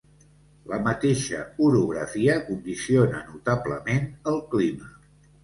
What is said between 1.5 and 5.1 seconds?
orografia condiciona notablement el clima.